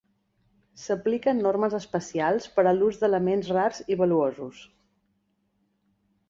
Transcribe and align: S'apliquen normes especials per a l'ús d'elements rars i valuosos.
S'apliquen 0.83 1.43
normes 1.47 1.75
especials 1.79 2.47
per 2.55 2.63
a 2.69 2.73
l'ús 2.79 2.97
d'elements 3.03 3.53
rars 3.59 3.83
i 3.97 3.99
valuosos. 4.01 4.65